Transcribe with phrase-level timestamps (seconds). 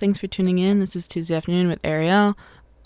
[0.00, 0.80] Thanks for tuning in.
[0.80, 2.34] This is Tuesday afternoon with Ariel.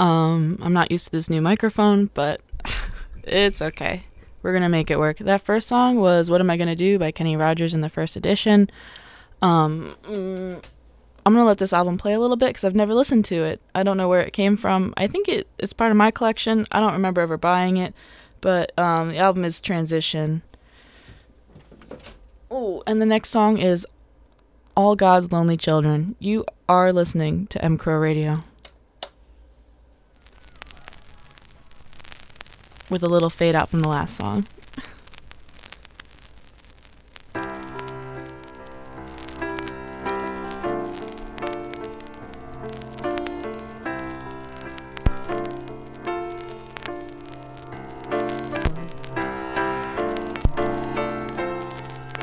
[0.01, 2.41] Um, I'm not used to this new microphone, but
[3.23, 4.07] it's okay.
[4.43, 5.19] We're gonna make it work.
[5.19, 8.17] That first song was "What Am I Gonna Do" by Kenny Rogers in the first
[8.17, 8.69] edition.
[9.43, 10.61] Um, mm,
[11.25, 13.61] I'm gonna let this album play a little bit because I've never listened to it.
[13.77, 14.93] I don't know where it came from.
[14.97, 16.67] I think it it's part of my collection.
[16.73, 17.95] I don't remember ever buying it,
[18.41, 20.43] but um, the album is Transition.
[22.51, 23.87] Oh, and the next song is
[24.77, 26.17] all God's Lonely Children.
[26.19, 28.45] You are listening to M Crow Radio.
[32.91, 34.47] With a little fade out from the last song.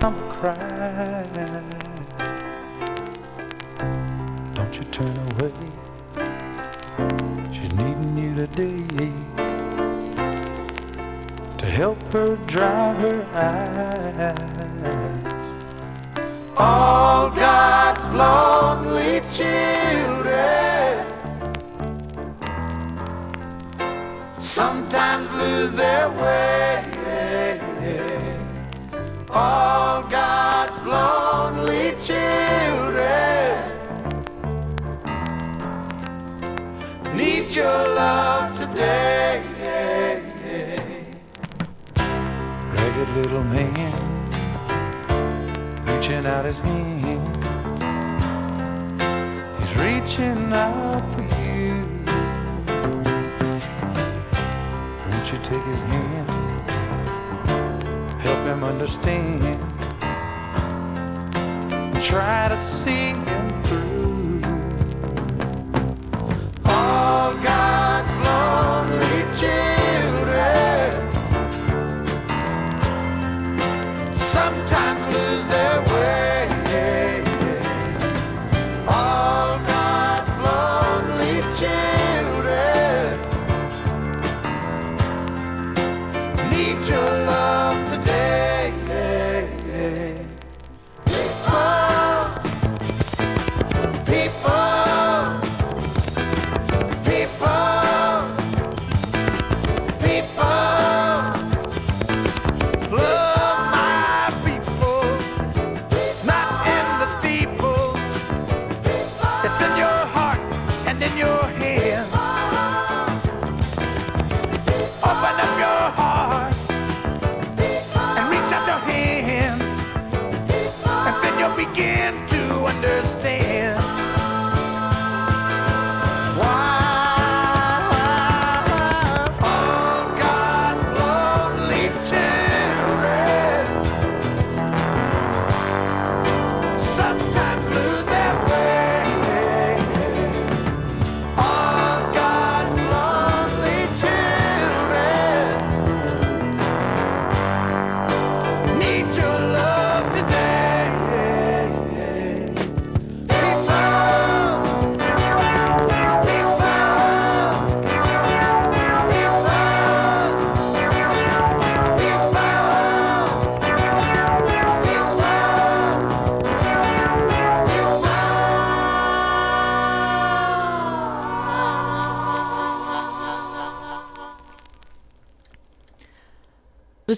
[0.03, 2.00] I'm crying.
[5.01, 5.53] Turn away.
[7.51, 9.11] She's needing you today
[11.57, 14.37] to help her dry her eyes.
[16.57, 21.07] All God's lonely children
[24.35, 26.83] sometimes lose their way.
[29.33, 32.70] All God's lonely children
[37.61, 39.43] your love today.
[42.73, 43.93] Ragged little man
[45.85, 47.21] reaching out his hand.
[49.57, 51.69] He's reaching out for you.
[55.07, 56.31] Won't you take his hand?
[58.25, 59.59] Help him understand.
[62.01, 63.90] Try to see him through.
[69.41, 69.70] Lonely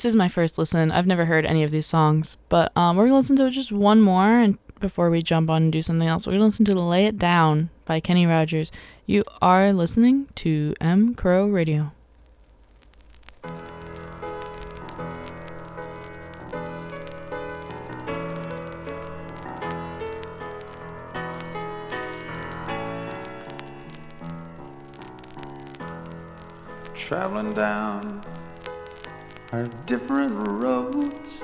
[0.03, 0.91] this is my first listen.
[0.91, 4.01] I've never heard any of these songs, but um, we're gonna listen to just one
[4.01, 6.27] more and before we jump on and do something else.
[6.27, 8.69] We're gonna listen to "Lay It Down" by Kenny Rogers.
[9.05, 11.93] You are listening to M Crow Radio.
[26.93, 28.23] traveling down
[29.53, 31.37] our different roads,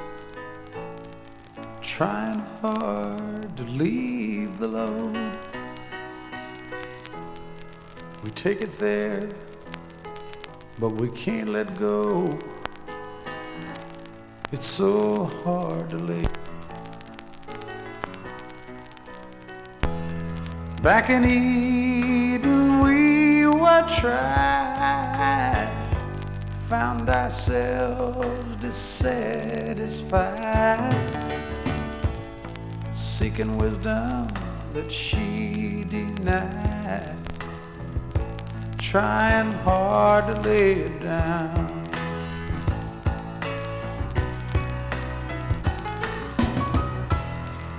[1.79, 5.15] trying hard to leave the load.
[8.23, 9.29] We take it there,
[10.79, 12.35] but we can't let go.
[14.51, 16.31] It's so hard to leave.
[20.81, 25.78] Back in Eden, we were tried,
[26.69, 30.93] found ourselves dissatisfied,
[32.93, 34.27] seeking wisdom
[34.73, 37.15] that she denied,
[38.77, 41.87] trying hard to lay it down.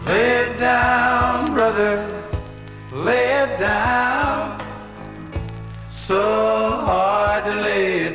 [0.05, 2.25] Lay it down, brother,
[2.91, 4.59] lay it down.
[5.87, 6.21] So
[6.89, 8.10] hard to lay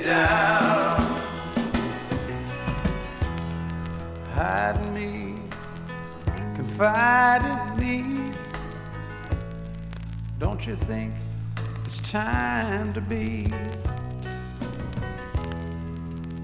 [6.77, 8.33] confide in me.
[10.39, 11.13] Don't you think
[11.86, 13.48] it's time to be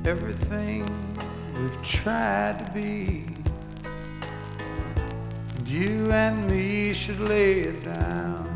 [0.06, 0.86] everything
[1.58, 3.26] we've tried to be?
[5.66, 8.48] You and me should lay it down.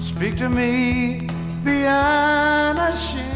[0.00, 1.28] Speak to me,
[1.64, 3.31] be unashamed.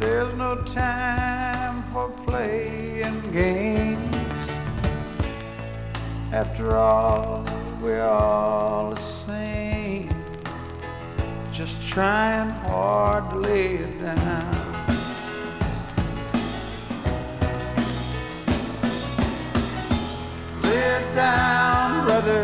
[0.00, 4.16] There's no time for playing games.
[6.32, 7.44] After all,
[7.82, 10.08] we're all the same.
[11.52, 14.52] Just trying hard to lay it down.
[20.62, 22.39] Lay it down, brother.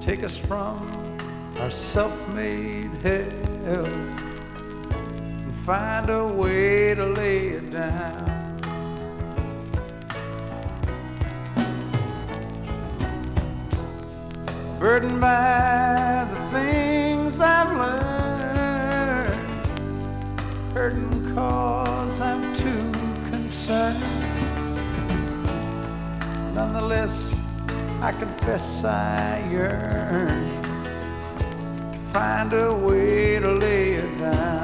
[0.00, 0.78] Take us from
[1.60, 8.58] our self made hell and find a way to lay it down.
[14.80, 19.40] Burdened by the things I've learned,
[20.74, 22.90] hurting cause I'm too
[23.30, 24.01] concerned.
[26.54, 27.32] Nonetheless,
[28.02, 30.62] I confess I yearn
[31.92, 34.61] to find a way to lay it down.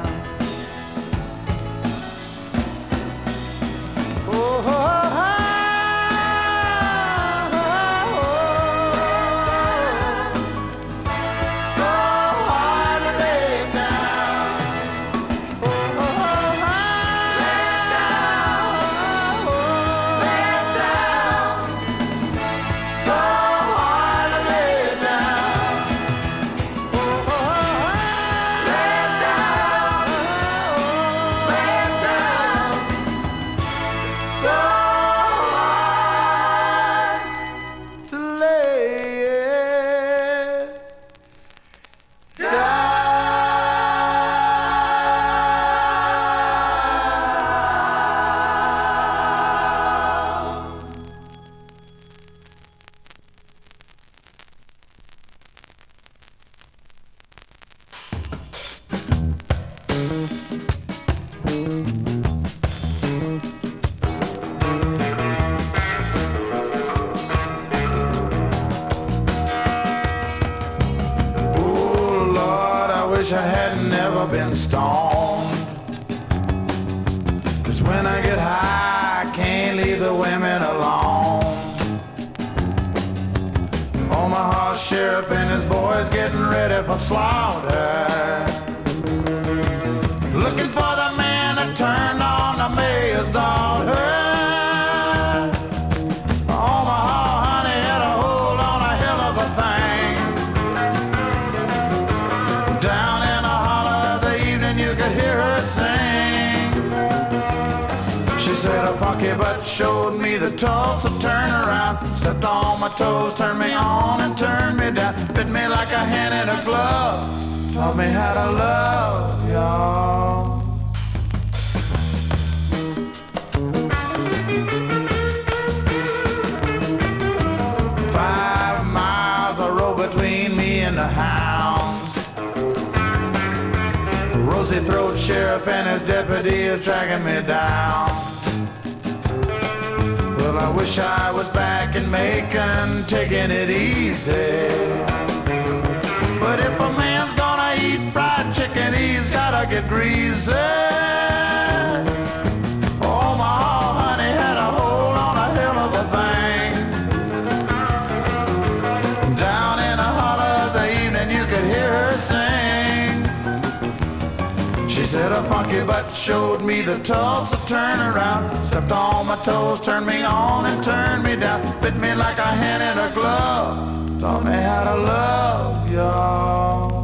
[165.81, 168.65] A funky showed me the Tulsa turnaround.
[168.65, 171.63] Stepped on my toes, turned me on and turned me down.
[171.83, 174.21] Fit me like a hand in a glove.
[174.21, 176.98] Taught me how to love y'all.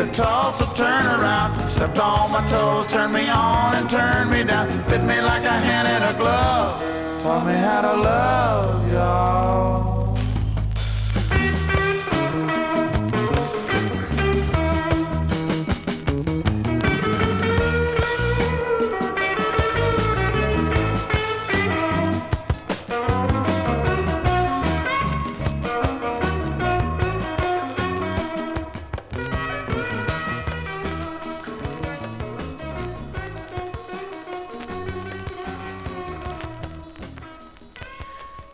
[0.00, 1.68] Me the Tulsa turnaround.
[1.68, 4.68] Stepped on my toes, turned me on and turned me down.
[4.88, 6.82] Fit me like a hand in a glove.
[7.22, 9.89] Taught me how to love y'all.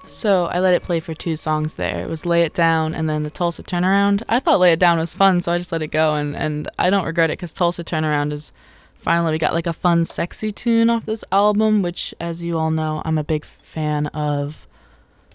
[0.08, 2.00] So I let it play for two songs there.
[2.00, 4.22] It was Lay It Down and then the Tulsa Turnaround.
[4.28, 6.70] I thought Lay It Down was fun, so I just let it go, and, and
[6.78, 8.52] I don't regret it because Tulsa Turnaround is
[8.94, 12.70] finally, we got like a fun, sexy tune off this album, which, as you all
[12.70, 14.66] know, I'm a big fan of.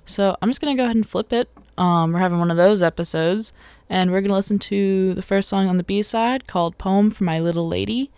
[0.05, 1.49] So I'm just going to go ahead and flip it.
[1.77, 3.51] Um, we're having one of those episodes,
[3.89, 7.09] and we're going to listen to the first song on the B side called Poem
[7.09, 8.09] for My Little Lady.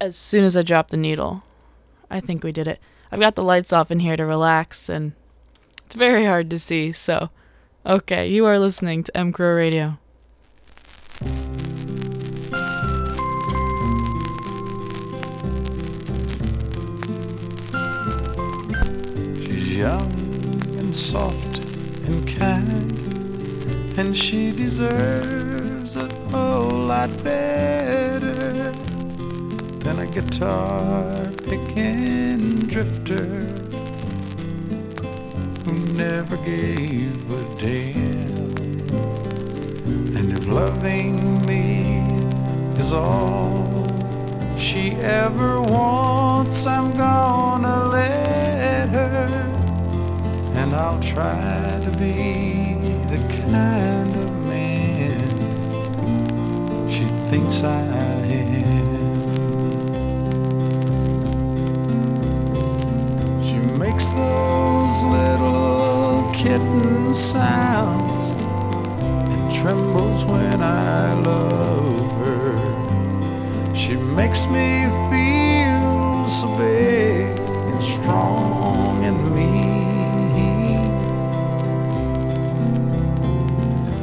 [0.00, 1.42] As soon as I drop the needle,
[2.10, 2.78] I think we did it.
[3.10, 5.12] I've got the lights off in here to relax, and
[5.86, 6.92] it's very hard to see.
[6.92, 7.30] So,
[7.86, 9.98] okay, you are listening to M Crow Radio.
[19.42, 20.12] She's young
[20.78, 21.58] and soft
[22.04, 28.37] and kind, and she deserves a whole lot better
[29.80, 33.24] than a guitar picking drifter
[35.64, 38.38] who never gave a damn.
[40.16, 42.00] And if loving me
[42.78, 43.78] is all
[44.58, 49.28] she ever wants, I'm gonna let her.
[50.54, 52.74] And I'll try to be
[53.12, 53.18] the
[53.48, 55.28] kind of man
[56.90, 58.07] she thinks I am.
[63.78, 68.30] Makes those little kitten sounds
[69.30, 73.76] and trembles when I love her.
[73.76, 80.90] She makes me feel so big and strong and mean.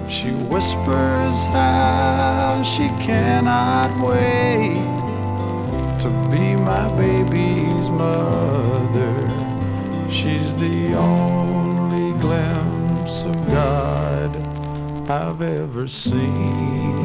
[0.10, 4.86] She whispers how she cannot wait
[6.00, 9.45] to be my baby's mother.
[10.16, 14.32] She's the only glimpse of God
[15.10, 16.98] I've ever seen.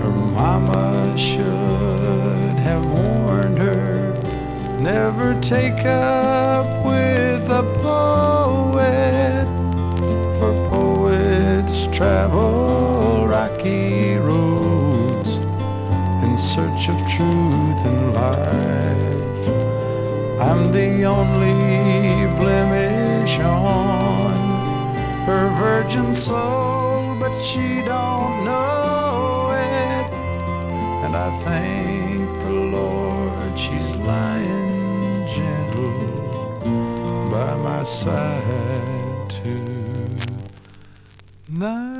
[0.00, 4.14] Her mama should have warned her
[4.80, 9.46] never take up with a poet,
[10.38, 15.36] for poets travel rocky roads
[16.24, 18.65] in search of truth and life.
[20.76, 24.34] The only blemish on
[25.24, 30.06] her virgin soul, but she don't know it.
[31.02, 35.96] And I thank the Lord she's lying gentle
[37.30, 39.30] by my side
[41.48, 41.95] tonight.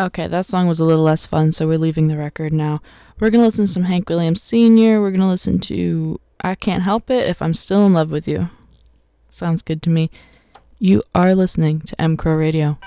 [0.00, 2.80] Okay, that song was a little less fun, so we're leaving the record now.
[3.18, 4.98] We're going to listen to some Hank Williams Sr.
[4.98, 8.26] We're going to listen to I Can't Help It If I'm Still in Love with
[8.26, 8.48] You.
[9.28, 10.10] Sounds good to me.
[10.78, 12.78] You are listening to M Crow Radio.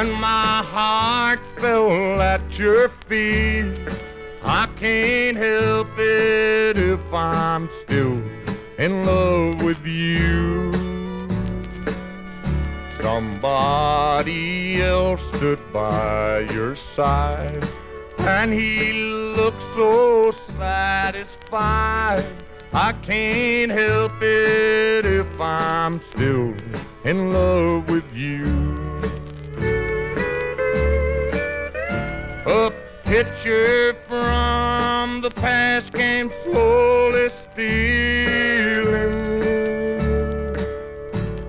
[0.00, 3.66] And my heart fell at your feet.
[4.42, 8.18] I can't help it if I'm still
[8.78, 10.72] in love with you.
[13.02, 17.68] Somebody else stood by your side,
[18.16, 18.94] and he
[19.36, 22.24] looked so satisfied.
[22.72, 26.54] I can't help it if I'm still
[27.04, 28.80] in love with you.
[32.50, 32.72] A
[33.04, 39.14] picture from the past came slowly stealing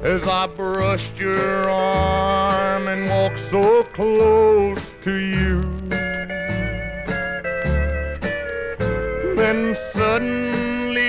[0.03, 5.61] as I brushed your arm and walked so close to you.
[9.35, 11.05] Then suddenly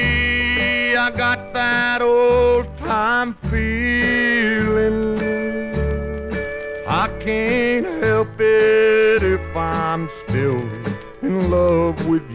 [0.96, 5.02] I got that old time feeling.
[6.88, 8.92] I can't help it
[9.56, 10.60] I'm still
[11.20, 12.30] in love with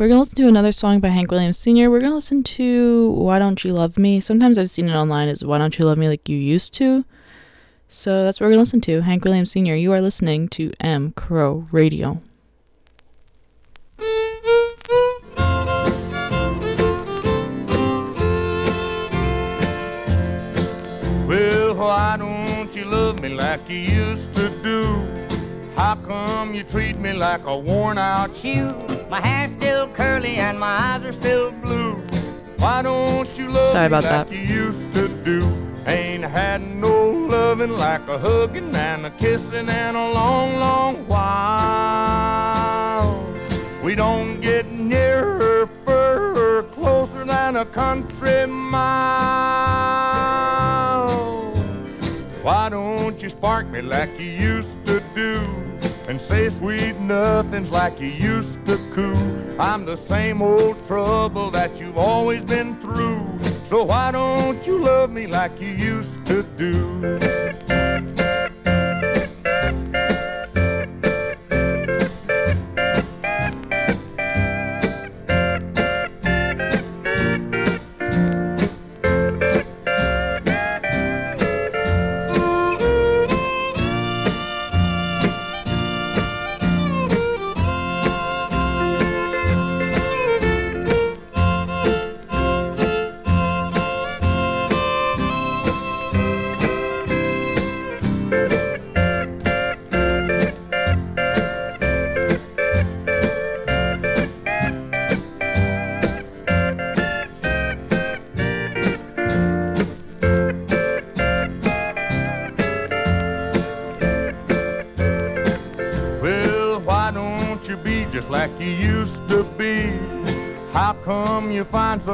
[0.00, 1.90] We're going to listen to another song by Hank Williams Sr.
[1.90, 4.18] We're going to listen to Why Don't You Love Me.
[4.18, 7.04] Sometimes I've seen it online as Why Don't You Love Me Like You Used to.
[7.86, 9.02] So that's what we're going to listen to.
[9.02, 9.74] Hank Williams Sr.
[9.74, 12.22] You are listening to M Crow Radio.
[21.28, 25.19] Well, why don't you love me like you used to do?
[25.76, 28.74] How come you treat me like a worn out shoe?
[29.08, 31.94] My hair's still curly and my eyes are still blue.
[32.58, 34.34] Why don't you love Sorry me about like that.
[34.34, 35.48] you used to do?
[35.86, 42.40] Ain't had no loving like a hugging and a kissing in a long, long while.
[43.82, 48.80] We don't get nearer, further, closer than a country mile.
[52.42, 55.59] Why don't you spark me like you used to do?
[56.08, 59.14] And say sweet nothings like you used to coo.
[59.58, 63.26] I'm the same old trouble that you've always been through.
[63.64, 68.38] So why don't you love me like you used to do?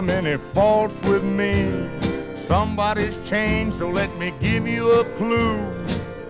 [0.02, 1.88] Many faults with me?
[2.36, 5.58] Somebody's changed, so let me give you a clue.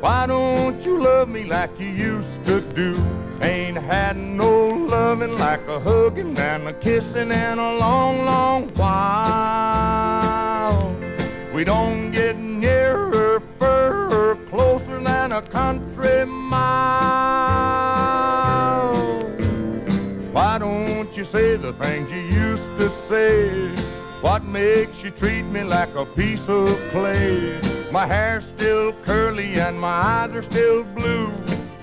[0.00, 2.94] Why don't you love me like you used to do?
[3.40, 10.06] Ain't had no loving like a hugging and a kissing in a long, long while.
[11.52, 17.15] We don't get nearer, further, closer than a country mile.
[21.26, 23.68] Say the things you used to say?
[24.20, 27.60] What makes you treat me like a piece of clay?
[27.90, 31.26] My hair's still curly and my eyes are still blue.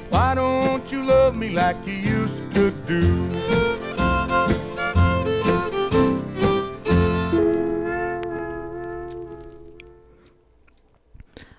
[0.09, 3.29] Why don't you love me like you used to do?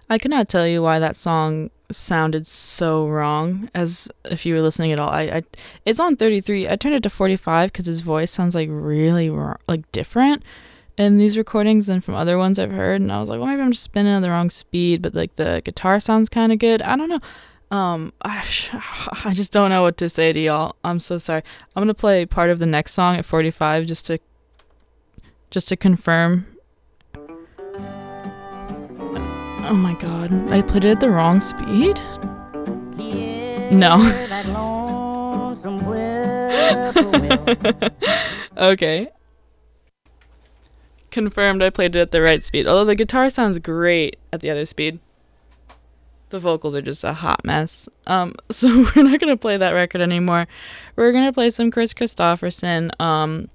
[0.09, 3.71] I cannot tell you why that song sounded so wrong.
[3.75, 5.43] As if you were listening at all, I, I
[5.85, 6.69] it's on 33.
[6.69, 9.31] I turned it to 45 because his voice sounds like really
[9.69, 10.43] like different
[10.97, 13.01] in these recordings than from other ones I've heard.
[13.01, 15.37] And I was like, well, maybe I'm just spinning at the wrong speed, but like
[15.37, 16.83] the guitar sounds kind of good.
[16.83, 17.21] I don't know.
[17.71, 18.45] Um, I,
[19.25, 20.77] I just don't know what to say to y'all.
[20.85, 21.43] I'm so sorry.
[21.75, 24.19] I'm gonna play part of the next song at 45 just to
[25.51, 26.47] just to confirm
[29.67, 31.99] Oh my god, I played it at the wrong speed?
[33.73, 33.97] No.
[38.59, 39.09] okay.
[41.11, 42.67] Confirmed I played it at the right speed.
[42.67, 45.01] Although the guitar sounds great at the other speed.
[46.29, 47.89] The vocals are just a hot mess.
[48.07, 50.47] Um, so we're not gonna play that record anymore.
[50.95, 52.91] We're gonna play some Kris Kristofferson.
[53.01, 53.49] Um,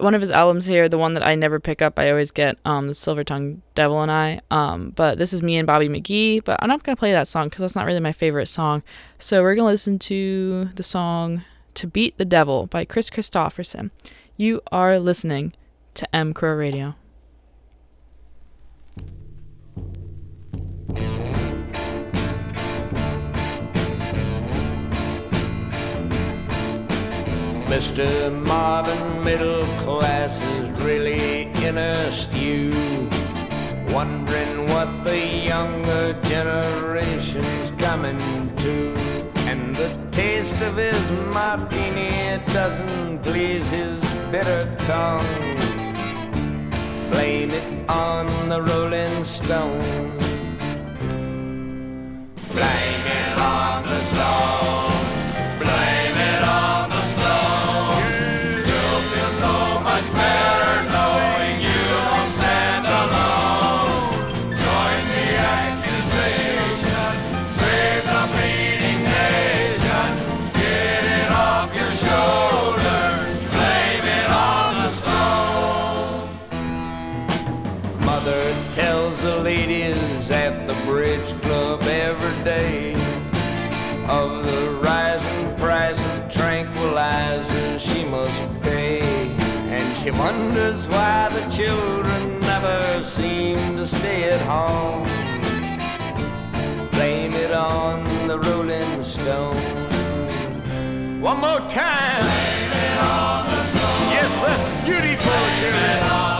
[0.00, 2.58] one of his albums here, the one that I never pick up, I always get
[2.64, 4.40] um the Silver Tongue Devil and I.
[4.50, 6.44] Um, but this is me and Bobby McGee.
[6.44, 8.82] But I'm not gonna play that song because that's not really my favorite song.
[9.18, 13.90] So we're gonna listen to the song "To Beat the Devil" by Kris Kristofferson.
[14.36, 15.52] You are listening
[15.94, 16.96] to M Crow Radio.
[27.66, 28.30] Mr.
[28.46, 32.70] Marvin, middle class is really in a stew.
[33.88, 38.18] Wondering what the younger generation's coming
[38.58, 38.94] to.
[39.48, 44.00] And the taste of his martini doesn't please his
[44.30, 45.24] bitter tongue.
[47.10, 50.18] Blame it on the Rolling Stone.
[52.52, 54.63] Blame it on the Stones.
[94.54, 95.02] Home.
[96.92, 99.56] Blame it on the Rolling Stone.
[101.20, 102.22] One more time.
[102.22, 104.04] Blame it on the Stone.
[104.16, 105.40] Yes, that's beautiful.
[105.60, 106.33] Blame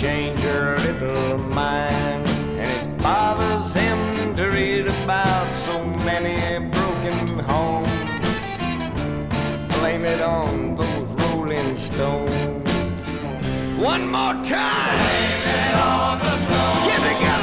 [0.00, 2.26] change her little mind.
[2.58, 6.36] And it bothers him to read about so many
[6.68, 7.90] broken homes.
[9.74, 13.02] Blame it on those rolling stones.
[13.78, 14.98] One more time.
[15.04, 17.39] Blame it on the stones.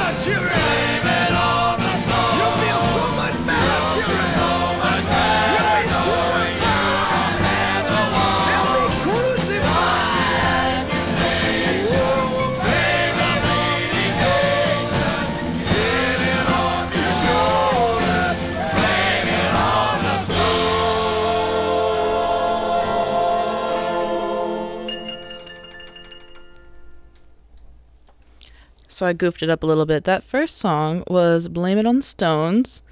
[28.98, 30.02] So I goofed it up a little bit.
[30.02, 32.82] That first song was "Blame It on the Stones."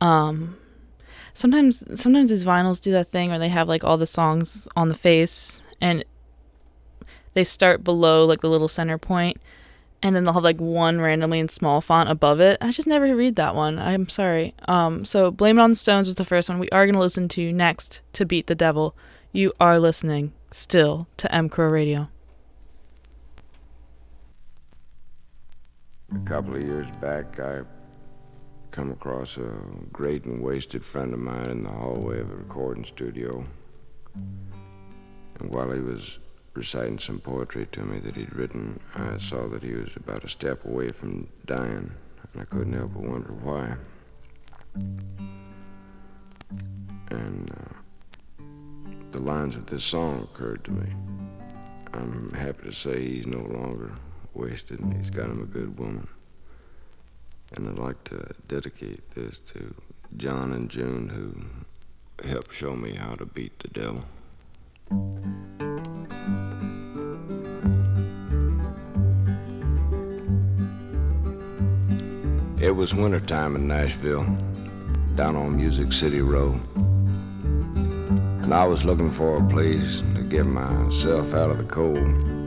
[0.00, 0.56] Um,
[1.34, 4.88] sometimes sometimes these vinyls do that thing where they have like all the songs on
[4.88, 6.02] the face and
[7.34, 9.36] they start below like the little center point
[10.02, 12.56] and then they'll have like one randomly in small font above it.
[12.62, 13.78] I just never read that one.
[13.78, 14.54] I'm sorry.
[14.66, 16.58] Um, so "Blame It on the Stones" was the first one.
[16.58, 18.96] We are gonna listen to next to "Beat the Devil."
[19.30, 22.08] You are listening still to M Crow Radio.
[26.14, 27.62] A couple of years back, I
[28.70, 29.50] come across a
[29.92, 33.44] great and wasted friend of mine in the hallway of a recording studio.
[34.14, 36.20] And while he was
[36.54, 40.28] reciting some poetry to me that he'd written, I saw that he was about a
[40.28, 41.92] step away from dying,
[42.32, 43.76] and I couldn't help but wonder why.
[47.10, 48.42] And uh,
[49.10, 50.94] the lines of this song occurred to me.
[51.92, 53.92] I'm happy to say he's no longer
[54.34, 56.08] wasted and he's got him a good woman.
[57.56, 59.74] And I'd like to dedicate this to
[60.16, 64.04] John and June who helped show me how to beat the devil.
[72.60, 74.24] It was wintertime in Nashville,
[75.16, 76.60] down on Music City Road.
[78.44, 82.43] And I was looking for a place to get myself out of the cold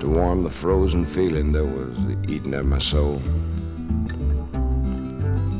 [0.00, 3.20] to warm the frozen feeling that was eating at my soul.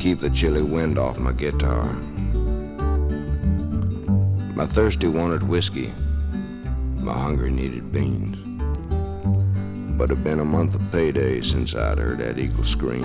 [0.00, 1.85] Keep the chilly wind off my guitar.
[4.57, 5.92] My thirsty wanted whiskey,
[6.96, 8.38] my hunger needed beans.
[9.98, 13.05] But it'd been a month of payday since I'd heard that eagle scream.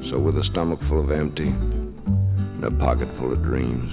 [0.00, 3.92] So with a stomach full of empty and a pocket full of dreams,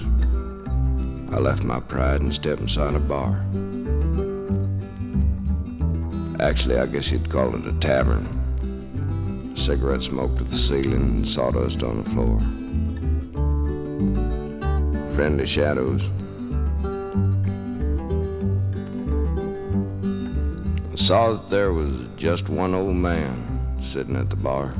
[1.34, 3.44] I left my pride and stepped inside a bar.
[6.44, 8.26] Actually, I guess you'd call it a tavern.
[9.56, 12.38] Cigarette smoke to the ceiling sawdust on the floor.
[15.14, 16.02] Friendly shadows.
[20.92, 24.74] I saw that there was just one old man sitting at the bar.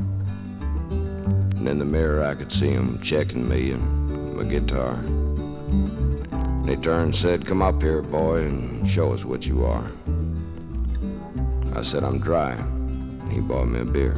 [0.91, 4.93] And in the mirror, I could see him checking me and my guitar.
[4.93, 9.91] And he turned and said, Come up here, boy, and show us what you are.
[11.75, 12.53] I said, I'm dry.
[12.53, 14.15] And He bought me a beer.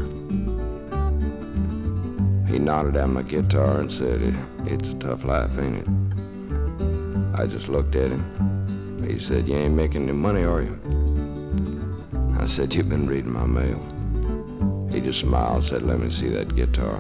[2.48, 7.40] He nodded at my guitar and said, It's a tough life, ain't it?
[7.40, 9.04] I just looked at him.
[9.08, 10.80] He said, You ain't making any money, are you?
[12.40, 13.80] I said, You've been reading my mail.
[14.92, 17.00] He just smiled and said, Let me see that guitar.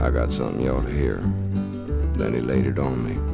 [0.00, 1.16] I got something you ought to hear.
[2.14, 3.31] Then he laid it on me.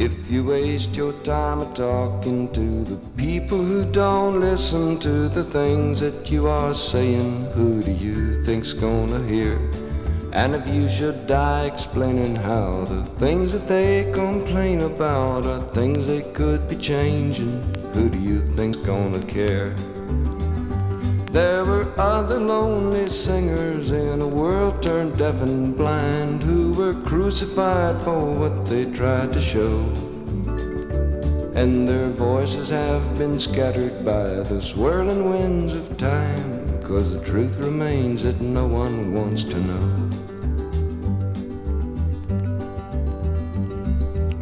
[0.00, 6.00] If you waste your time talking to the people who don't listen to the things
[6.00, 9.60] that you are saying, who do you think's gonna hear?
[10.32, 16.06] And if you should die explaining how the things that they complain about are things
[16.06, 19.76] they could be changing, who do you think's gonna care?
[21.32, 28.02] There were other lonely singers in a world turned deaf and blind who were crucified
[28.02, 29.78] for what they tried to show.
[31.54, 37.58] And their voices have been scattered by the swirling winds of time, cause the truth
[37.58, 40.10] remains that no one wants to know.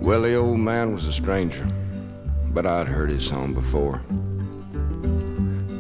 [0.01, 1.69] Well, the old man was a stranger,
[2.55, 4.01] but I'd heard his song before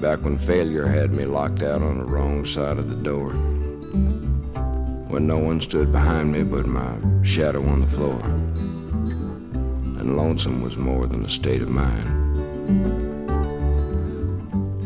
[0.00, 3.30] back when failure had me locked out on the wrong side of the door.
[5.08, 8.20] When no one stood behind me but my shadow on the floor.
[9.98, 12.04] And lonesome was more than a state of mind.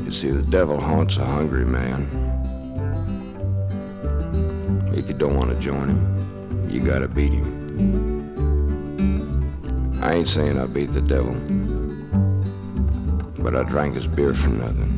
[0.06, 2.08] You see, the devil haunts a hungry man.
[4.94, 7.60] If you don't want to join him, you gotta beat him.
[10.02, 11.34] I ain't saying I beat the devil,
[13.42, 14.91] but I drank his beer for nothing.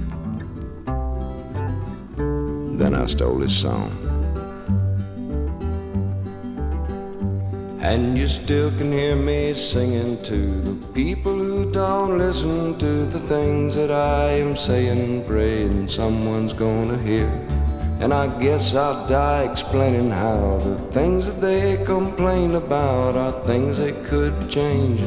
[2.85, 3.90] Then I stole his song.
[7.81, 13.20] And you still can hear me singing to the people who don't listen to the
[13.20, 17.31] things that I am saying, praying someone's gonna hear.
[18.03, 23.79] And I guess I'll die explaining how the things that they complain about are things
[23.79, 24.99] they could be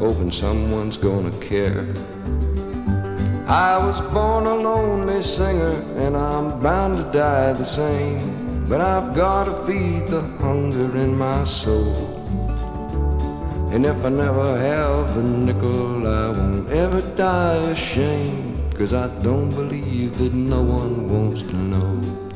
[0.00, 1.86] hoping someone's gonna care.
[3.50, 8.64] I was born a lonely singer, and I'm bound to die the same.
[8.68, 11.96] But I've gotta feed the hunger in my soul.
[13.72, 18.56] And if I never have a nickel, I won't ever die ashamed.
[18.78, 22.29] Cause I don't believe that no one wants to know.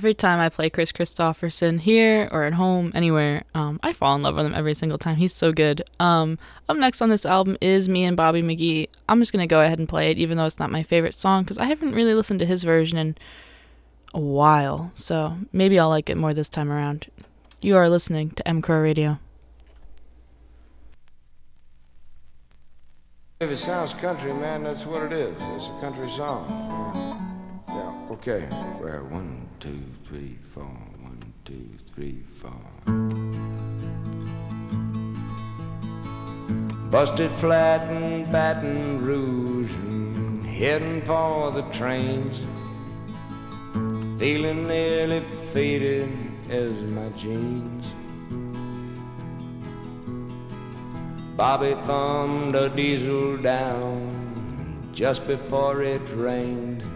[0.00, 4.22] Every time I play Kris Kristofferson here or at home, anywhere, um, I fall in
[4.22, 5.16] love with him every single time.
[5.16, 5.82] He's so good.
[6.00, 6.38] Um,
[6.70, 8.88] up next on this album is me and Bobby McGee.
[9.10, 11.12] I'm just going to go ahead and play it, even though it's not my favorite
[11.12, 13.18] song, because I haven't really listened to his version in
[14.14, 14.90] a while.
[14.94, 17.08] So maybe I'll like it more this time around.
[17.60, 19.18] You are listening to M Crow Radio.
[23.40, 25.36] If it sounds country, man, that's what it is.
[25.56, 26.46] It's a country song.
[27.68, 28.46] Yeah, okay.
[28.80, 30.62] Where one, two, three, four.
[30.62, 32.50] One, two, three, four.
[36.90, 42.40] Busted flat in Baton Rouge and heading for the trains.
[44.18, 45.20] Feeling nearly
[45.52, 46.10] faded
[46.48, 47.86] as my jeans.
[51.36, 56.89] Bobby thumbed a diesel down just before it rained.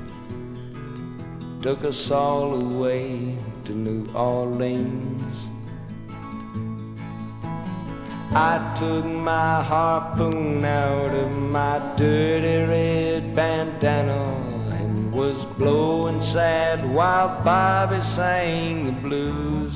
[1.64, 5.34] Took us all away to New Orleans.
[8.32, 14.24] I took my harpoon out of my dirty red bandana
[14.72, 19.74] and was blowing sad while Bobby sang the blues.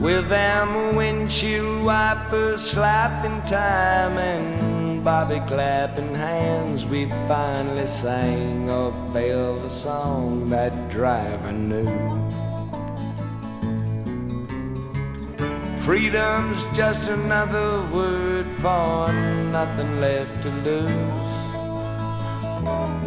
[0.00, 9.70] With them windshield wipers slapping time and Bobby clapping hands, we finally sang a velvet
[9.70, 11.88] song that driver knew.
[15.78, 19.10] Freedom's just another word for
[19.50, 21.30] nothing left to lose.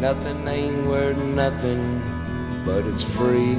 [0.01, 2.01] Nothing ain't worth nothing,
[2.65, 3.55] but it's free.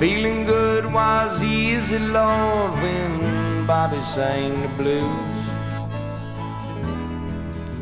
[0.00, 3.33] Feeling good was easy, Lord, when
[3.66, 5.44] Bobby sang the blues.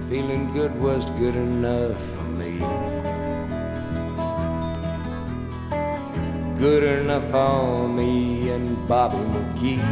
[0.08, 2.58] Feeling good was good enough for me.
[6.60, 9.82] Good enough for me and Bobby McGee.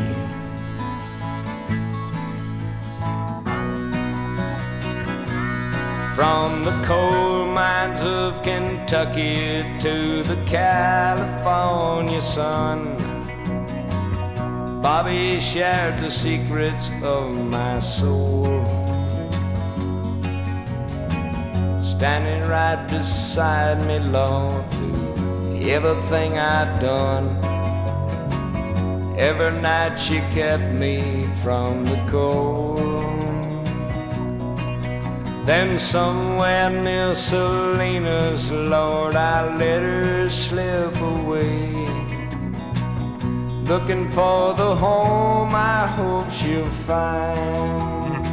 [6.15, 13.00] From the coal mines of Kentucky to the California sun,
[14.83, 18.45] Bobby shared the secrets of my soul.
[21.83, 27.27] Standing right beside me, Lord, to everything I'd done.
[29.19, 32.79] Every night she kept me from the cold.
[35.45, 41.90] Then somewhere near Salinas, Lord, I let her slip away.
[43.71, 48.27] Looking for the home I hope she'll find.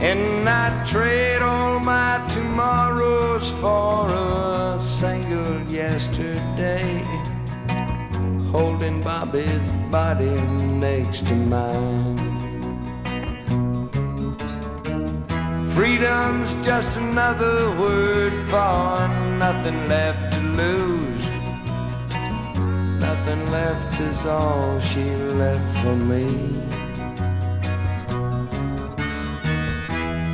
[0.00, 7.02] And I trade all my tomorrows for a single yesterday.
[8.52, 9.50] Holding Bobby's
[9.90, 10.36] body
[10.78, 12.16] next to mine.
[15.74, 19.08] Freedom's just another word for
[19.40, 21.03] nothing left to lose.
[23.26, 25.06] Nothing left is all she
[25.40, 26.26] left for me.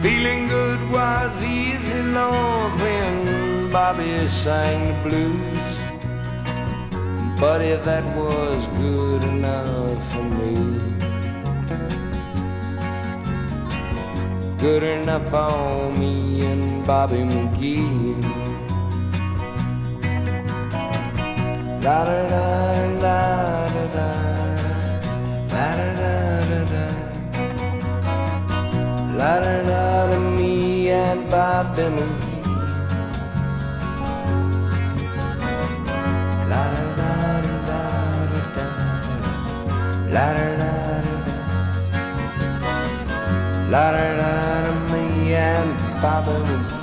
[0.03, 5.71] Feeling good was easy, Lord, when Bobby sang the blues.
[7.41, 10.81] Buddy, that was good enough for me.
[14.59, 18.50] good enough for me and Bobby McGee.
[21.81, 22.39] da da da
[23.01, 23.17] da
[23.95, 24.09] da
[25.49, 26.13] da da da
[26.49, 26.85] da da
[29.19, 32.13] la da da da me and Bob Dylan.
[36.51, 37.13] La da da
[37.47, 37.83] da da
[38.33, 38.65] da da
[40.15, 40.73] la da da
[41.07, 41.37] da da
[43.73, 44.33] la da da
[44.65, 45.73] da me and
[46.03, 46.80] Bob Dylan.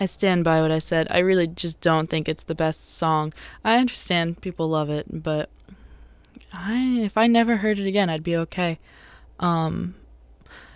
[0.00, 1.08] I stand by what I said.
[1.10, 3.32] I really just don't think it's the best song.
[3.64, 5.50] I understand people love it, but
[6.52, 8.78] I if I never heard it again, I'd be okay.
[9.38, 9.94] Um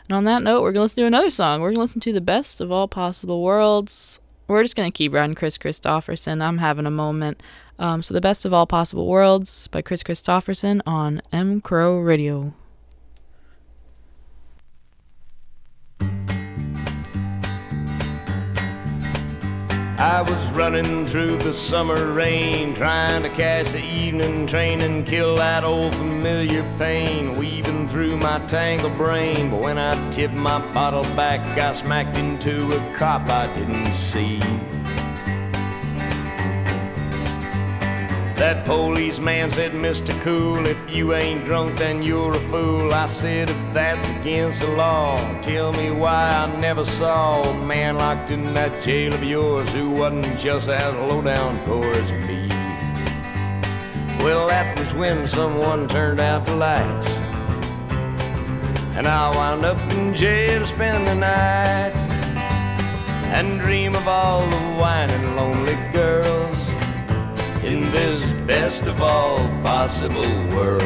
[0.09, 1.61] and on that note, we're gonna listen to another song.
[1.61, 4.21] We're gonna listen to the best of all possible worlds.
[4.49, 6.43] We're just gonna keep running Kris Kristofferson.
[6.43, 7.43] I'm having a moment.
[7.79, 12.55] Um, so the best of all possible worlds by Kris Kristofferson on M Crow Radio.
[20.03, 25.37] I was running through the summer rain, trying to catch the evening train and kill
[25.37, 29.49] that old familiar pain, weaving through my tangled brain.
[29.49, 34.41] But when I tipped my bottle back, I smacked into a cop I didn't see.
[38.43, 40.21] That policeman said, Mr.
[40.23, 42.93] Cool, if you ain't drunk, then you're a fool.
[42.93, 47.99] I said, if that's against the law, tell me why I never saw a man
[47.99, 52.49] locked in that jail of yours who wasn't just as low down poor as me.
[54.25, 57.19] Well, that was when someone turned out the lights.
[58.97, 61.95] And I wound up in jail to spend the night
[63.37, 66.59] and dream of all the whining lonely girls
[67.63, 70.23] in this best of all possible
[70.55, 70.83] worlds.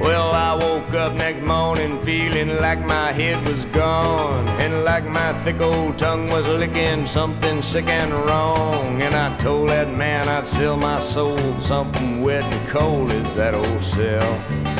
[0.00, 5.32] Well, I woke up next morning feeling like my head was gone and like my
[5.44, 9.02] thick old tongue was licking something sick and wrong.
[9.02, 13.54] And I told that man I'd sell my soul something wet and cold as that
[13.54, 14.79] old cell.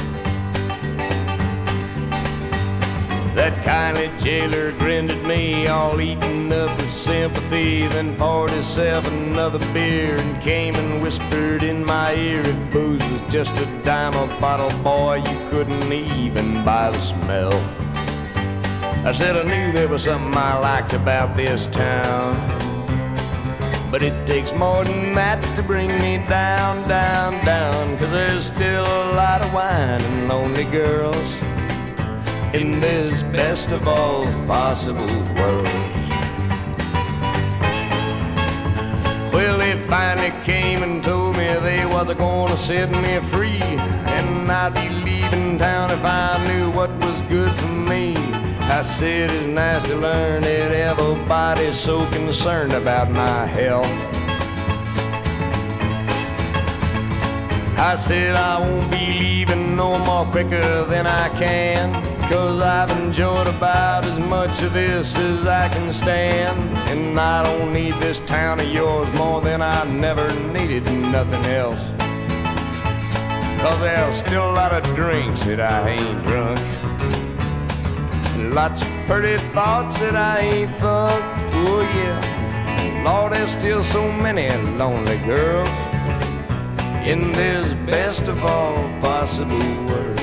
[3.34, 9.60] That kindly jailer grinned at me, all eaten up with sympathy, then poured himself another
[9.72, 14.26] beer and came and whispered in my ear if booze was just a dime a
[14.40, 17.52] bottle, boy, you couldn't even buy the smell.
[19.06, 22.34] I said I knew there was something I liked about this town.
[23.90, 27.96] But it takes more than that to bring me down, down, down.
[27.98, 31.40] Cause there's still a lot of wine and lonely girls
[32.52, 35.70] in this best of all possible worlds.
[39.32, 44.74] Well, they finally came and told me they was gonna set me free, and I'd
[44.74, 48.16] be leaving town if I knew what was good for me.
[48.62, 53.86] I said it's nice to learn that everybody's so concerned about my health.
[57.78, 62.09] I said I won't be leaving no more quicker than I can.
[62.30, 66.60] Cause I've enjoyed about as much of this as I can stand.
[66.88, 71.80] And I don't need this town of yours more than I never needed nothing else.
[73.60, 76.60] Cause there's still a lot of drinks that I ain't drunk.
[78.54, 81.24] Lots of pretty thoughts that I ain't thunk.
[81.52, 83.02] Oh yeah.
[83.04, 85.68] Lord, there's still so many lonely girls
[87.04, 90.19] in this best of all possible worlds.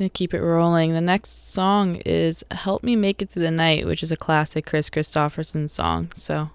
[0.00, 0.94] Gonna keep it rolling.
[0.94, 4.64] The next song is "Help Me Make It Through the Night," which is a classic
[4.64, 6.10] Kris Kristofferson song.
[6.14, 6.48] So,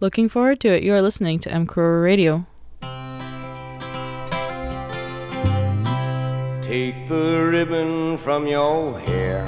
[0.00, 0.82] looking forward to it.
[0.82, 2.46] You are listening to M Crow Radio.
[6.62, 9.46] Take the ribbon from your hair.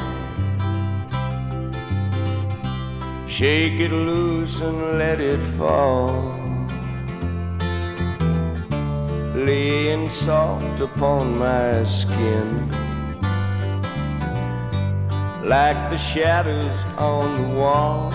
[3.26, 6.35] Shake it loose and let it fall.
[9.35, 12.70] Laying soft upon my skin.
[15.45, 18.11] Like the shadows on the wall.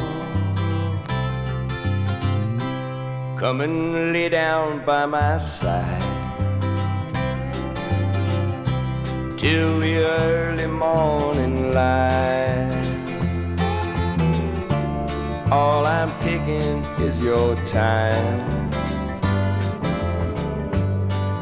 [3.37, 6.17] Come and lay down by my side.
[9.37, 12.73] till the early morning light.
[15.51, 18.71] All I'm taking is your time.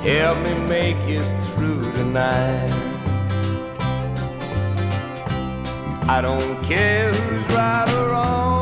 [0.01, 2.94] Help me make it through tonight.
[6.07, 8.61] I don't care who's right or wrong.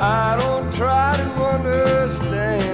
[0.00, 2.64] I don't try to understand.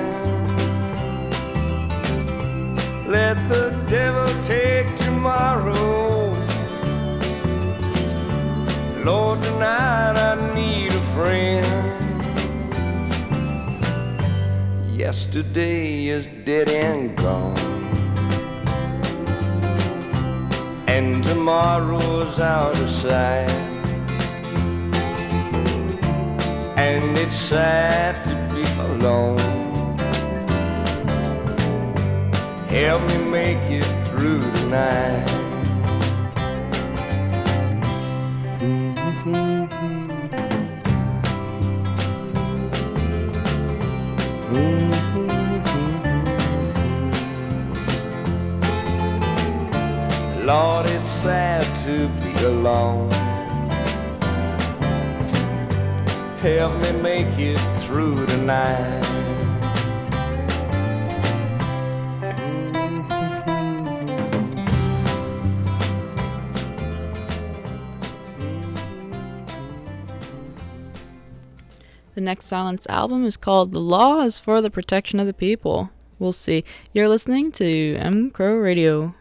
[3.08, 6.32] Let the devil take tomorrow.
[9.02, 11.66] Lord, tonight I need a friend.
[14.96, 17.73] Yesterday is dead and gone.
[21.34, 23.50] Tomorrow's out of sight.
[26.76, 29.38] And it's sad to be alone.
[32.68, 35.43] Help me make it through the night.
[52.64, 53.10] Alone.
[56.40, 59.00] Help me make it through the night.
[72.14, 75.90] The next Silence album is called The Law is for the Protection of the People.
[76.18, 76.64] We'll see.
[76.94, 79.14] You're listening to M Crow Radio.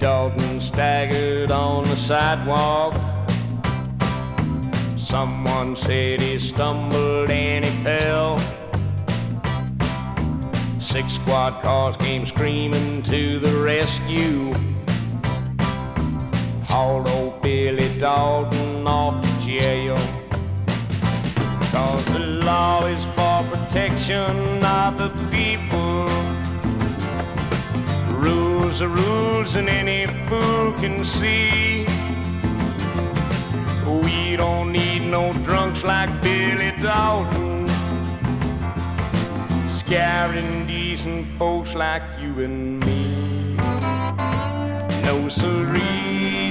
[0.00, 2.94] Dalton staggered on the sidewalk.
[4.96, 8.38] Someone said he stumbled and he fell.
[10.80, 14.54] Six squad cars came screaming to the rescue.
[16.64, 19.96] Hauled old Billy Dalton off to jail.
[21.72, 25.29] Cause the law is for protection of the
[28.80, 31.84] Are rules and any fool can see.
[33.84, 37.68] We don't need no drunks like Billy Dalton.
[39.68, 43.54] Scaring decent folks like you and me.
[45.04, 46.48] No siree.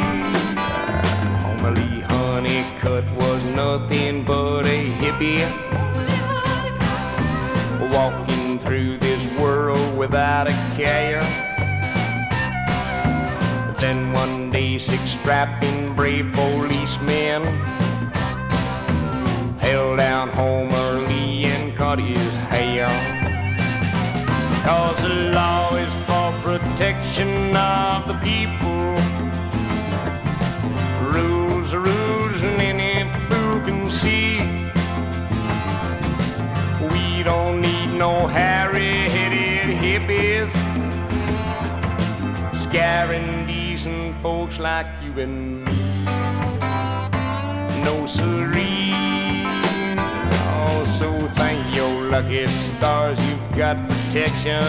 [1.41, 5.49] Homer Lee Honeycutt was nothing but a hippie.
[7.91, 11.48] Walking through this world without a care.
[13.79, 17.45] Then one day, six strapping brave policemen
[19.57, 22.89] held down Homer Lee and cut his hair.
[24.65, 28.95] Cause the law is for protection of the people.
[31.13, 34.39] Rules are rules, and any fool can see.
[36.93, 40.51] We don't need no hairy-headed hippies
[42.69, 43.48] scaring
[43.79, 45.71] decent folks like you and me.
[47.81, 48.91] No siree.
[50.51, 54.67] Oh, so thank your lucky stars you've got protection.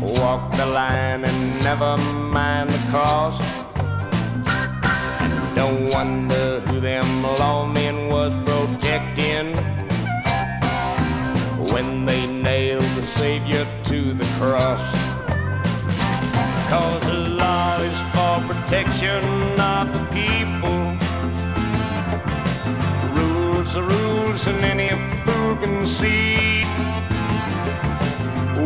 [0.00, 3.42] Walk the line and never mind the cost.
[5.54, 9.54] Don't wonder who them lawmen was protecting
[11.74, 15.09] when they nailed the Savior to the cross.
[16.70, 19.24] Cause the law is for protection
[19.58, 20.80] of the people.
[23.12, 24.90] Rules are rules, and any
[25.24, 26.64] fool can see.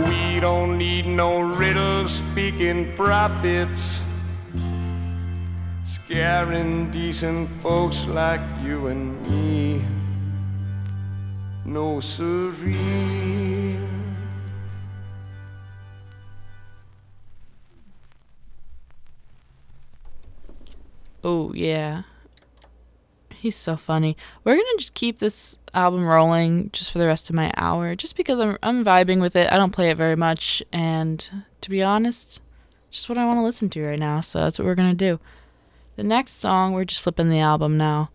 [0.06, 4.02] We don't need no riddle speaking prophets.
[5.84, 9.82] Scaring decent folks like you and me.
[11.64, 13.78] No siree.
[21.24, 22.02] Oh, yeah.
[23.30, 24.16] He's so funny.
[24.44, 27.96] We're going to just keep this album rolling just for the rest of my hour,
[27.96, 29.50] just because I'm, I'm vibing with it.
[29.50, 32.40] I don't play it very much, and to be honest,
[32.90, 35.10] just what I want to listen to right now, so that's what we're going to
[35.10, 35.18] do.
[35.96, 38.10] The next song, we're just flipping the album now,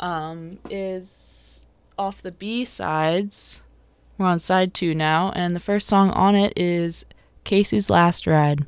[0.00, 1.64] um, is
[1.98, 3.62] off the B sides.
[4.18, 7.04] We're on side two now, and the first song on it is
[7.44, 8.66] Casey's Last Ride.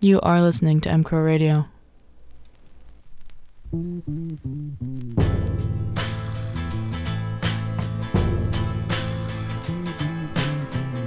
[0.00, 1.66] You are listening to M Crow Radio.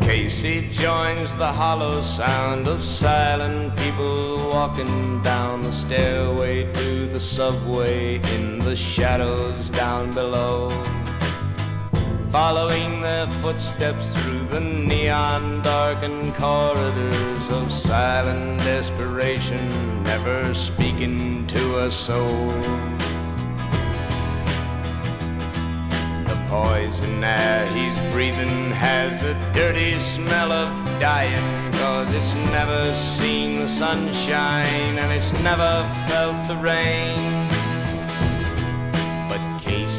[0.01, 8.15] Casey joins the hollow sound of silent people walking down the stairway to the subway
[8.35, 10.69] in the shadows down below.
[12.31, 21.91] Following their footsteps through the neon darkened corridors of silent desperation, never speaking to a
[21.91, 22.51] soul.
[26.27, 30.69] The poison air he's breathing has the dirty smell of
[30.99, 37.58] dying cause it's never seen the sunshine and it's never felt the rain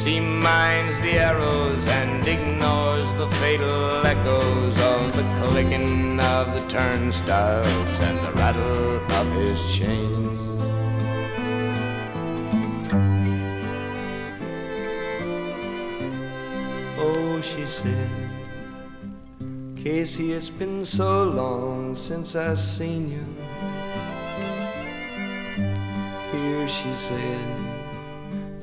[0.01, 7.99] Casey minds the arrows and ignores the fatal echoes of the clicking of the turnstiles
[7.99, 10.39] and the rattle of his chains
[16.97, 18.09] Oh, she said.
[19.75, 23.25] Casey, it's been so long since I seen you.
[26.31, 27.70] Here, she said,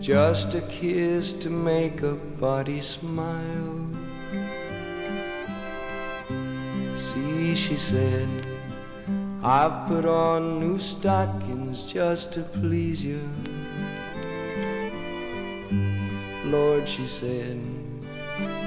[0.00, 3.86] just a kiss to make a body smile.
[6.96, 8.28] See, she said,
[9.42, 13.20] I've put on new stockings just to please you.
[16.44, 17.60] Lord, she said,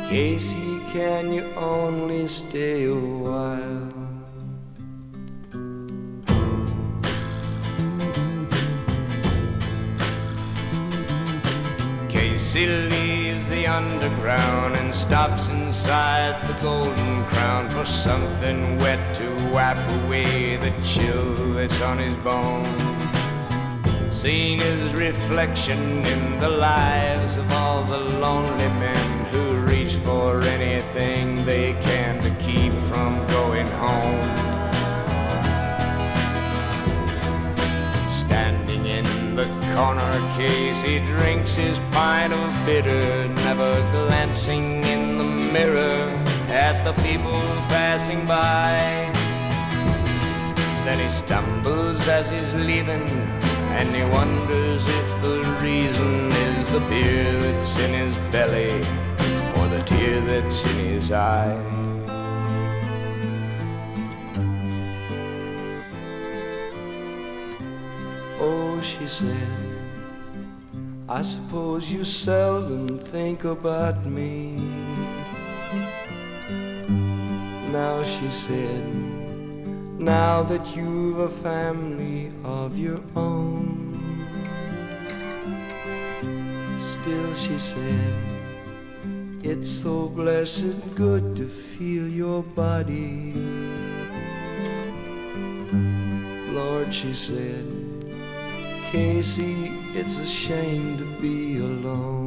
[0.10, 4.01] Casey, can you only stay a while?
[12.62, 19.90] Casey leaves the underground and stops inside the Golden Crown for something wet to wipe
[20.04, 22.68] away the chill that's on his bones.
[24.16, 31.44] Seeing his reflection in the lives of all the lonely men who reach for anything
[31.46, 34.41] they can to keep from going home.
[39.76, 46.10] Corner case, he drinks his pint of bitter, never glancing in the mirror
[46.50, 49.10] at the people passing by.
[50.86, 53.08] Then he stumbles as he's leaving,
[53.78, 58.74] and he wonders if the reason is the beer that's in his belly
[59.58, 61.91] or the tear that's in his eye.
[68.44, 69.48] Oh, she said,
[71.08, 74.56] I suppose you seldom think about me.
[77.70, 78.84] Now, she said,
[80.00, 84.26] now that you've a family of your own.
[86.82, 88.14] Still, she said,
[89.44, 93.34] it's so blessed good to feel your body.
[96.52, 97.81] Lord, she said,
[98.92, 102.21] Casey, it's a shame to be alone.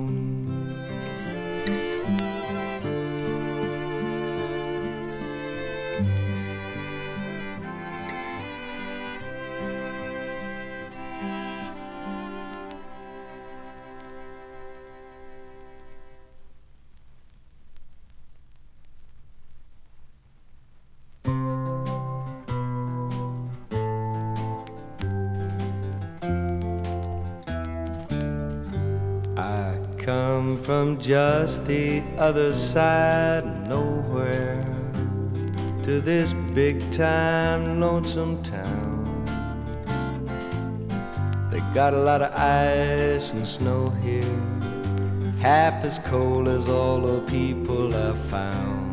[31.01, 34.65] Just the other side nowhere
[35.83, 39.05] to this big time lonesome town.
[41.51, 44.39] They got a lot of ice and snow here,
[45.41, 48.85] half as cold as all the people I've found.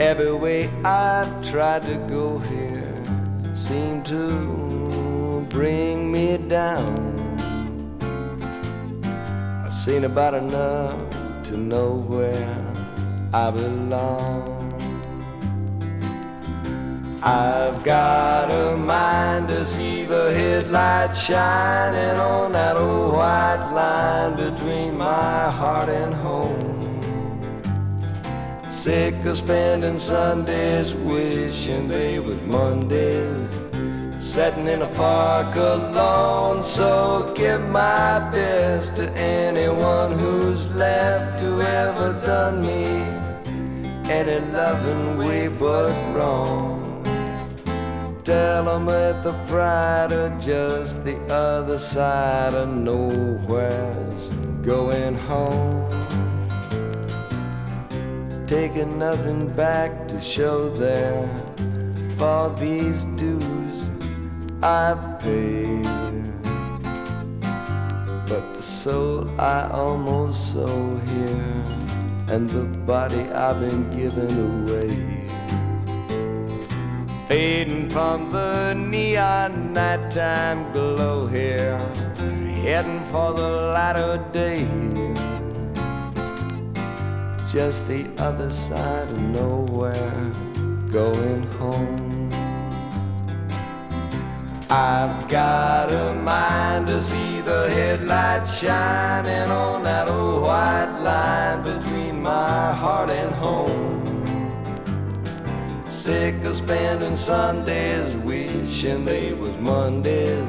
[0.00, 3.02] Every way I've tried to go here
[3.54, 6.95] seemed to bring me down
[9.86, 11.00] seen about enough
[11.44, 12.58] to know where
[13.32, 14.42] I belong.
[17.22, 24.98] I've got a mind to see the headlights shining on that old white line between
[24.98, 26.98] my heart and home.
[28.68, 33.55] Sick of spending Sundays wishing they would Mondays
[34.36, 36.62] sitting in a park alone.
[36.62, 42.84] So give my best to anyone who's left, who ever done me
[44.12, 47.02] any loving way but wrong.
[48.24, 54.24] Tell them that the pride of just the other side of nowhere's
[54.62, 55.84] going home.
[58.46, 61.26] taking nothing back to show there
[62.16, 63.55] for these dues
[64.66, 65.84] I've paid.
[68.26, 71.62] But the soul I almost sold here,
[72.26, 74.90] and the body I've been given away.
[77.28, 81.78] Fading from the neon nighttime glow here,
[82.64, 84.66] heading for the light of day
[87.48, 90.32] just the other side of nowhere,
[90.90, 92.05] going home.
[94.68, 102.20] I've got a mind to see the headlights shining on that old white line between
[102.20, 104.02] my heart and home.
[105.88, 110.48] Sick of spending Sundays wishing they was Mondays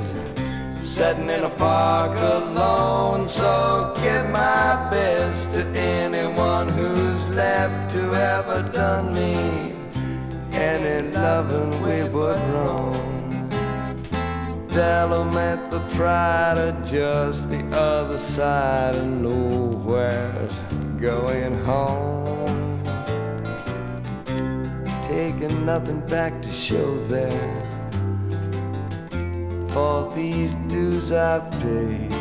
[0.81, 3.27] sitting in a park alone.
[3.27, 9.75] So give my best to anyone who's left to ever done me
[10.53, 13.06] any loving we would wrong.
[14.77, 20.51] Tell 'em that the pride of just the other side of nowhere's
[21.01, 22.83] going home.
[25.01, 27.55] Taking nothing back to show there
[29.69, 32.13] for these dues I've paid.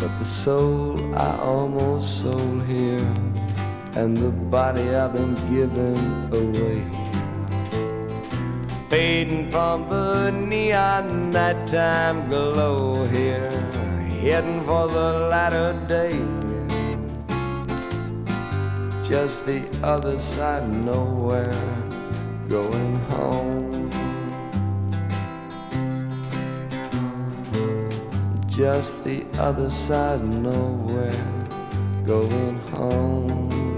[0.00, 3.12] But the soul I almost sold here,
[3.96, 5.98] and the body I've been given
[6.30, 7.01] away.
[8.92, 13.50] Fading from the neon nighttime glow here,
[14.20, 16.12] heading for the light of day.
[19.02, 21.54] Just the other side of nowhere,
[22.50, 23.90] going home.
[28.48, 31.48] just the other side of nowhere,
[32.04, 33.71] going home.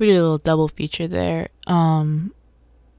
[0.00, 1.48] We did a little double feature there.
[1.66, 2.32] Um,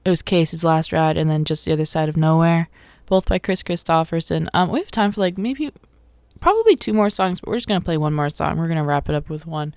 [0.04, 2.68] it was Case's Last Ride and then Just the Other Side of Nowhere,
[3.06, 4.46] both by Kris Kristofferson.
[4.54, 5.72] Um, we have time for like maybe,
[6.38, 8.56] probably two more songs, but we're just gonna play one more song.
[8.56, 9.74] We're gonna wrap it up with one.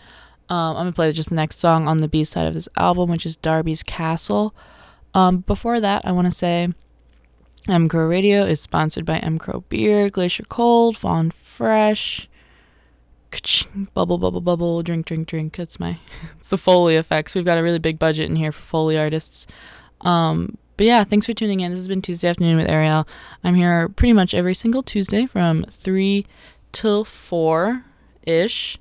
[0.50, 3.10] Um, I'm gonna play just the next song on the B side of this album,
[3.10, 4.54] which is Darby's Castle.
[5.16, 6.74] Um, before that, I want to say
[7.68, 12.30] M Crow Radio is sponsored by M Crow Beer, Glacier Cold, Fawn Fresh,
[13.94, 15.60] bubble, bubble, bubble, drink, drink, drink.
[15.60, 15.98] It's my
[16.40, 17.36] it's the Foley effects.
[17.36, 19.48] We've got a really big budget in here for Foley artists.
[20.02, 21.72] Um, but yeah, thanks for tuning in.
[21.72, 23.08] This has been Tuesday afternoon with Ariel.
[23.44, 26.26] I'm here pretty much every single Tuesday from three
[26.72, 27.86] till four
[28.24, 28.78] ish.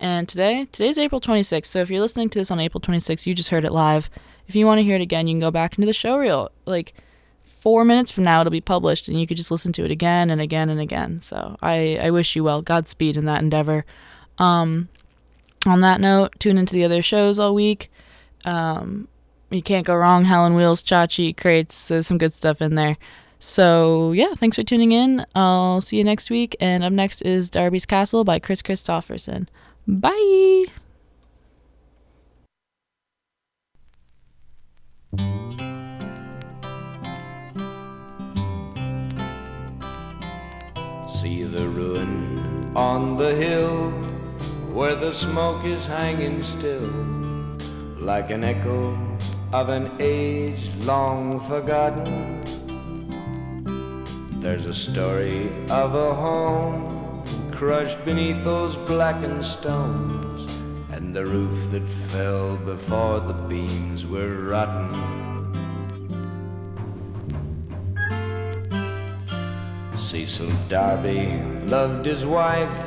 [0.00, 1.66] And today, today's April 26th.
[1.66, 4.10] So if you're listening to this on April 26th, you just heard it live.
[4.46, 6.50] If you want to hear it again, you can go back into the show reel.
[6.66, 6.94] Like
[7.68, 10.30] four minutes from now, it'll be published, and you could just listen to it again
[10.30, 11.20] and again and again.
[11.20, 12.62] So I, I wish you well.
[12.62, 13.84] Godspeed in that endeavor.
[14.38, 14.88] Um,
[15.66, 17.90] on that note, tune into the other shows all week.
[18.46, 19.06] Um,
[19.50, 20.24] you can't go wrong.
[20.24, 21.88] Helen Wheels, Chachi, Crates.
[21.88, 22.96] There's some good stuff in there.
[23.38, 25.26] So yeah, thanks for tuning in.
[25.34, 26.56] I'll see you next week.
[26.58, 29.46] And up next is Darby's Castle by Kris Kristofferson.
[29.86, 30.64] Bye.
[41.28, 43.90] See the ruin on the hill
[44.72, 46.88] where the smoke is hanging still,
[47.98, 48.96] like an echo
[49.52, 52.40] of an age long forgotten.
[54.40, 57.22] There's a story of a home
[57.52, 60.62] crushed beneath those blackened stones,
[60.92, 65.27] and the roof that fell before the beams were rotten.
[70.08, 72.80] Cecil Darby loved his wife,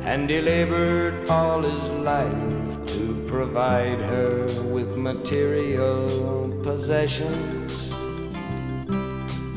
[0.00, 6.08] and he labored all his life to provide her with material
[6.62, 7.90] possessions.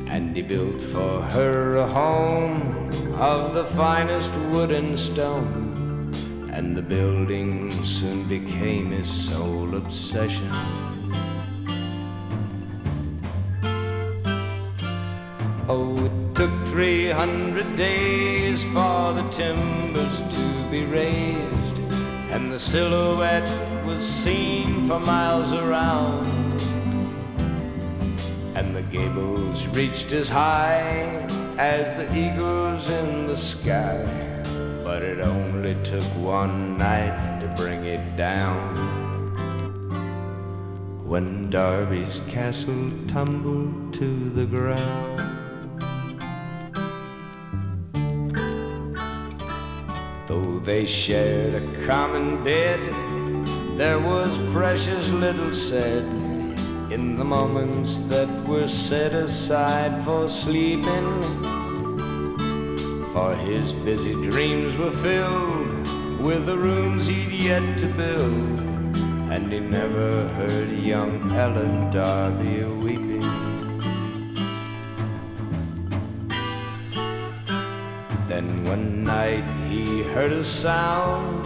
[0.07, 6.11] And he built for her a home of the finest wood and stone,
[6.51, 10.90] and the building soon became his sole obsession.
[15.73, 21.77] Oh, it took 300 days for the timbers to be raised,
[22.29, 23.49] and the silhouette
[23.85, 26.59] was seen for miles around.
[28.57, 31.25] And the gables reached as high
[31.57, 34.03] as the eagles in the sky,
[34.83, 38.75] but it only took one night to bring it down.
[41.07, 45.30] When Darby's castle tumbled to the ground.
[50.31, 52.79] Though they shared a common bed,
[53.75, 56.05] there was precious little said
[56.89, 61.21] in the moments that were set aside for sleeping.
[63.11, 65.67] For his busy dreams were filled
[66.21, 68.57] with the rooms he'd yet to build,
[69.33, 73.10] and he never heard young Ellen Darby weeping.
[78.31, 81.45] Then one night he heard a sound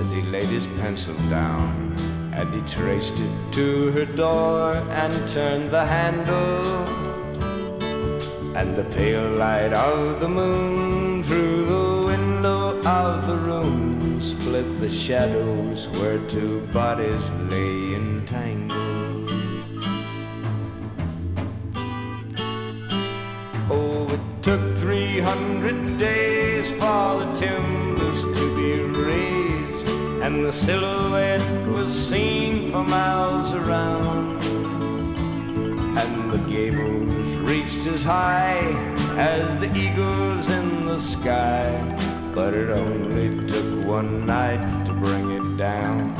[0.00, 1.94] as he laid his pencil down,
[2.34, 6.66] and he traced it to her door and turned the handle.
[8.56, 14.90] And the pale light of the moon through the window of the room split the
[14.90, 18.69] shadows where two bodies lay entangled.
[25.30, 29.88] 300 days for the timbers to be raised,
[30.24, 34.42] and the silhouette was seen for miles around.
[35.96, 38.58] And the gables reached as high
[39.16, 41.64] as the eagles in the sky,
[42.34, 46.10] but it only took one night to bring it down.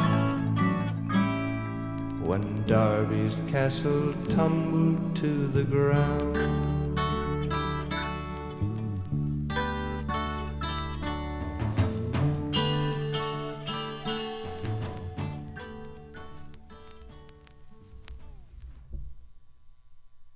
[2.22, 6.49] When Darby's castle tumbled to the ground.